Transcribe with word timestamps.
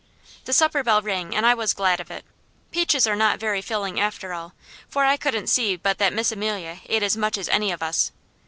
The 0.45 0.51
supper 0.53 0.83
bell 0.83 1.03
rang 1.03 1.35
and 1.35 1.45
I 1.45 1.53
was 1.53 1.75
glad 1.75 1.99
of 1.99 2.09
it. 2.09 2.25
Peaches 2.71 3.05
are 3.05 3.15
not 3.15 3.39
very 3.39 3.61
filling 3.61 3.99
after 3.99 4.33
all, 4.33 4.55
for 4.89 5.03
I 5.05 5.15
couldn't 5.15 5.45
see 5.45 5.75
but 5.75 5.99
that 5.99 6.11
Miss 6.11 6.31
Amelia 6.31 6.79
ate 6.89 7.03
as 7.03 7.15
much 7.15 7.37
as 7.37 7.47
any 7.49 7.71
of 7.71 7.83
us. 7.83 8.11